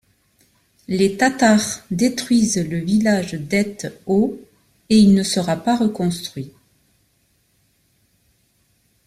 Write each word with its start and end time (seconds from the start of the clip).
Les 0.87 1.15
Tatars 1.15 1.85
détruisent 1.91 2.57
le 2.67 2.77
village 2.79 3.33
d'Ete 3.35 4.01
au 4.07 4.35
et 4.89 4.97
il 4.97 5.13
ne 5.13 5.21
sera 5.21 5.55
pas 5.57 5.77
reconstruit. 5.77 6.51